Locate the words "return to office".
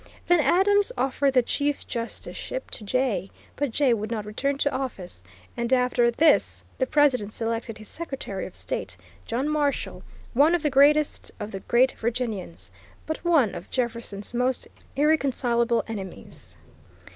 4.25-5.23